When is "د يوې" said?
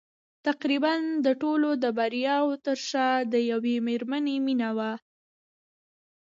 3.33-3.75